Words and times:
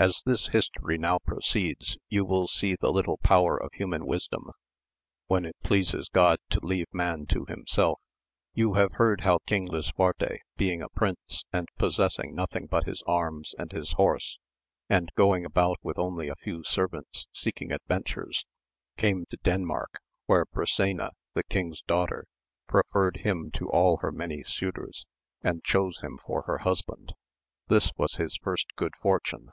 As 0.00 0.22
this 0.24 0.46
history 0.50 0.96
now 0.96 1.18
proceeds 1.18 1.98
you 2.08 2.24
will 2.24 2.46
see 2.46 2.76
the 2.76 2.92
little 2.92 3.16
power 3.18 3.56
of 3.60 3.72
human 3.72 4.06
wisdom 4.06 4.52
when 5.26 5.44
it 5.44 5.56
pleases 5.64 6.08
Grod 6.08 6.36
to 6.50 6.60
leave 6.60 6.86
man 6.92 7.26
to 7.30 7.46
himself. 7.46 7.98
You 8.54 8.74
have 8.74 8.92
heard 8.92 9.22
how 9.22 9.38
King 9.44 9.66
Lisuarte 9.66 10.38
being 10.56 10.82
a 10.82 10.88
prince, 10.88 11.42
and 11.52 11.66
possessing 11.78 12.32
nothing 12.32 12.68
but 12.68 12.84
his 12.86 13.02
arms 13.08 13.54
and 13.58 13.72
his 13.72 13.94
horse, 13.94 14.38
and 14.88 15.10
going 15.16 15.44
about 15.44 15.78
with 15.82 15.98
only 15.98 16.28
a 16.28 16.36
few 16.36 16.62
servants 16.62 17.26
seeking 17.32 17.72
adventures, 17.72 18.46
came 18.96 19.26
to 19.30 19.36
Denmark, 19.38 20.00
where 20.26 20.44
Brisena, 20.46 21.10
the 21.34 21.42
king's 21.42 21.82
daughter, 21.82 22.24
preferred 22.68 23.16
him 23.24 23.50
to 23.54 23.68
all 23.68 23.96
her 23.96 24.12
many 24.12 24.44
suitors, 24.44 25.06
and 25.42 25.64
chose 25.64 26.02
him 26.02 26.20
for 26.24 26.42
her 26.42 26.58
husband; 26.58 27.14
this 27.66 27.90
was 27.96 28.14
his 28.14 28.36
first 28.36 28.76
good 28.76 28.92
fortune. 29.02 29.50